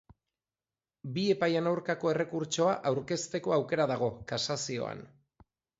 Bi 1.17 1.25
epaien 1.33 1.69
aurkako 1.73 2.11
errekurtsoa 2.15 2.75
aurkezteko 2.93 3.57
aukera 3.61 3.91
dago, 3.93 4.13
kasazioan. 4.35 5.11